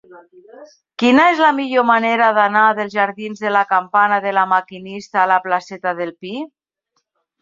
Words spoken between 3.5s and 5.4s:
la Campana de La Maquinista a